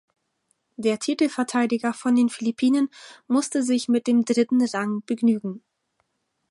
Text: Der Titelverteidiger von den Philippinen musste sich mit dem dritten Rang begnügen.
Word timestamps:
Der 0.77 0.97
Titelverteidiger 0.97 1.93
von 1.93 2.15
den 2.15 2.29
Philippinen 2.29 2.89
musste 3.27 3.61
sich 3.61 3.87
mit 3.87 4.07
dem 4.07 4.25
dritten 4.25 4.65
Rang 4.69 5.03
begnügen. 5.05 5.63